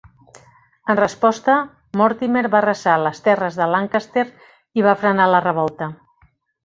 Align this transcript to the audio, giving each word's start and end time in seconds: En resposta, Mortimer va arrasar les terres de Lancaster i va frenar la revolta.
En 0.93 0.97
resposta, 0.99 1.57
Mortimer 2.01 2.43
va 2.55 2.59
arrasar 2.61 2.95
les 3.03 3.21
terres 3.27 3.59
de 3.61 3.67
Lancaster 3.75 4.25
i 4.81 4.87
va 4.89 4.97
frenar 5.03 5.29
la 5.35 5.43
revolta. 5.51 5.91